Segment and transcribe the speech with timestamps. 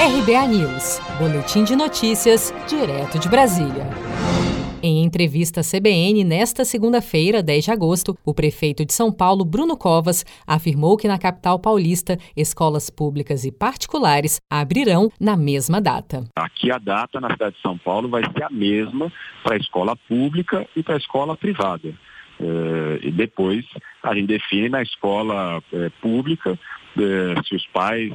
[0.00, 3.84] RBA News, Boletim de Notícias, direto de Brasília.
[4.80, 9.76] Em entrevista à CBN nesta segunda-feira, 10 de agosto, o prefeito de São Paulo, Bruno
[9.76, 16.22] Covas, afirmou que na capital paulista, escolas públicas e particulares abrirão na mesma data.
[16.36, 19.12] Aqui a data na cidade de São Paulo vai ser a mesma
[19.42, 21.92] para a escola pública e para a escola privada.
[22.40, 23.64] É, e depois
[24.00, 26.56] a gente define na escola é, pública
[26.98, 28.12] é, se os pais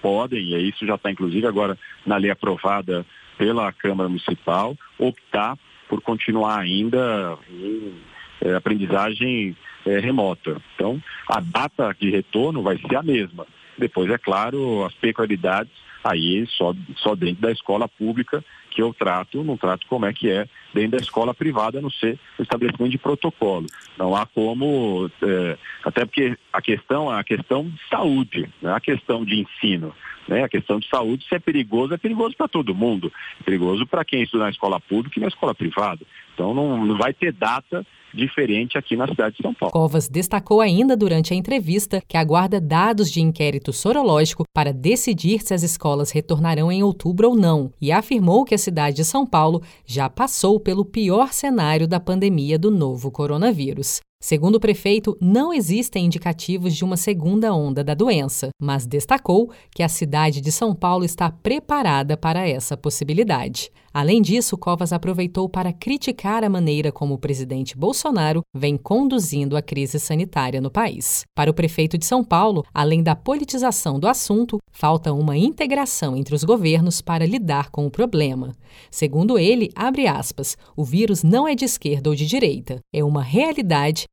[0.00, 3.04] podem, e isso já está inclusive agora na lei aprovada
[3.36, 5.56] pela Câmara Municipal, optar
[5.88, 10.56] por continuar ainda em aprendizagem remota.
[10.74, 13.46] Então, a data de retorno vai ser a mesma.
[13.76, 15.72] Depois, é claro, as peculiaridades
[16.04, 20.28] aí só, só dentro da escola pública que eu trato, não trato como é que
[20.28, 23.66] é dentro da escola privada, a não ser o estabelecimento de protocolo.
[23.96, 28.74] Não há como, é, até porque a questão é a questão de saúde, não é
[28.74, 29.94] a questão de ensino.
[30.26, 30.42] Né?
[30.42, 33.12] A questão de saúde, se é perigoso, é perigoso para todo mundo.
[33.40, 36.04] É perigoso para quem estuda na escola pública e na escola privada.
[36.34, 39.72] Então não, não vai ter data diferente aqui na cidade de São Paulo.
[39.72, 45.52] Covas destacou ainda durante a entrevista que aguarda dados de inquérito sorológico para decidir se
[45.52, 49.62] as escolas retornarão em outubro ou não e afirmou que a cidade de São Paulo
[49.84, 54.00] já passou pelo pior cenário da pandemia do novo coronavírus.
[54.26, 59.82] Segundo o prefeito, não existem indicativos de uma segunda onda da doença, mas destacou que
[59.82, 63.70] a cidade de São Paulo está preparada para essa possibilidade.
[63.92, 69.62] Além disso, Covas aproveitou para criticar a maneira como o presidente Bolsonaro vem conduzindo a
[69.62, 71.22] crise sanitária no país.
[71.32, 76.34] Para o prefeito de São Paulo, além da politização do assunto, falta uma integração entre
[76.34, 78.52] os governos para lidar com o problema.
[78.90, 83.22] Segundo ele, abre aspas, o vírus não é de esquerda ou de direita, é uma
[83.22, 84.06] realidade